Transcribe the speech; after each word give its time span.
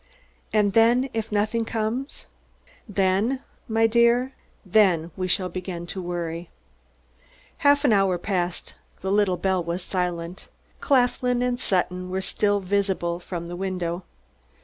"And 0.51 0.73
then, 0.73 1.11
if 1.13 1.31
nothing 1.31 1.63
comes?" 1.63 2.25
"Then, 2.89 3.41
my 3.67 3.85
dear, 3.85 4.33
then 4.65 5.11
we 5.15 5.27
shall 5.27 5.47
begin 5.47 5.85
to 5.85 6.01
worry." 6.01 6.49
Half 7.57 7.85
an 7.85 7.93
hour 7.93 8.17
passed; 8.17 8.73
the 9.01 9.11
little 9.11 9.37
bell 9.37 9.63
was 9.63 9.83
silent; 9.83 10.47
Claflin 10.79 11.43
and 11.43 11.59
Sutton 11.59 12.09
were 12.09 12.21
still 12.23 12.59
visible 12.61 13.19
from 13.19 13.47
the 13.47 13.55
window. 13.55 14.03